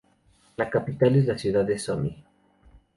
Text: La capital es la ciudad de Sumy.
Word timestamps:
La 0.55 0.67
capital 0.67 1.15
es 1.15 1.27
la 1.27 1.37
ciudad 1.37 1.63
de 1.63 1.77
Sumy. 1.77 2.23